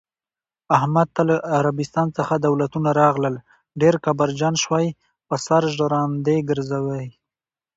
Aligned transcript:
احمد 0.77 1.07
ته 1.15 1.21
له 1.29 1.35
عربستان 1.59 2.07
څخه 2.17 2.33
دولتونه 2.47 2.89
راغلل، 3.01 3.35
ډېر 3.81 3.95
کبرجن 4.05 4.53
شوی، 4.63 4.87
په 5.27 5.35
سر 5.45 5.63
ژرندې 5.75 6.37
ګرځوی. 6.49 7.05